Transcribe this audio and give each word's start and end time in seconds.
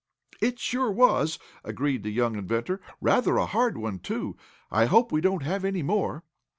"It 0.41 0.57
sure 0.57 0.91
was," 0.91 1.37
agreed 1.63 2.01
the 2.01 2.09
young 2.09 2.35
inventor. 2.35 2.81
"Rather 3.01 3.37
a 3.37 3.45
hard 3.45 3.77
one, 3.77 3.99
too. 3.99 4.35
I 4.71 4.85
hope 4.85 5.11
we 5.11 5.21
don't 5.21 5.43
have 5.43 5.63
any 5.63 5.83
more." 5.83 6.23